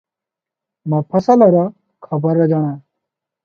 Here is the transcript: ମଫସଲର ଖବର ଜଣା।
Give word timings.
ମଫସଲର 0.93 1.61
ଖବର 2.09 2.51
ଜଣା। 2.57 2.77